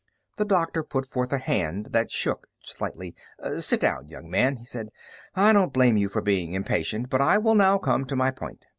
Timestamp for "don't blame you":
5.53-6.09